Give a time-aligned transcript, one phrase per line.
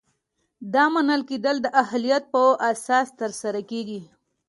[0.73, 4.01] دا منل کیدل د اهلیت په اساس ترسره کیږي.